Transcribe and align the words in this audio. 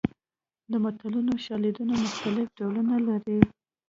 د 0.71 0.73
متلونو 0.83 1.33
شالیدونه 1.45 1.93
مختلف 2.03 2.47
ډولونه 2.57 2.95
لري 3.07 3.39